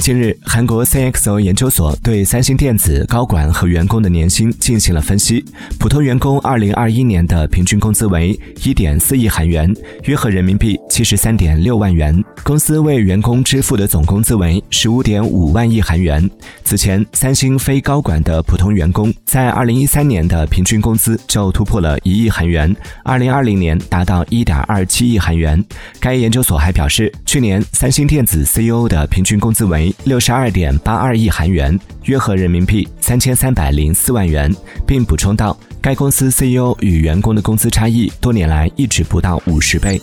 [0.00, 5.44] 近日，韩国 CXO 研究所对三星电子高管和员工的年薪进行了分析。
[5.78, 8.32] 普通员工2021年的平均工资为
[8.62, 9.70] 1.4亿韩元，
[10.04, 12.24] 约合人民币73.6万元。
[12.42, 16.28] 公司为员工支付的总工资为15.5万亿韩元。
[16.64, 22.74] 此前，三星非高管的普通员工在2013年的平均工资就突破了一亿韩元
[23.04, 25.62] ，2020年达到1.27亿韩元。
[26.00, 29.89] 该研究所还表示，去年三星电子 CEO 的平均工资为。
[30.04, 34.54] 六十二点八二亿韩元，约合人民币三千三百零四万元，
[34.86, 40.00] 并补充道，该公司 CEO 与员工的工资差异多年来一直不到五十倍。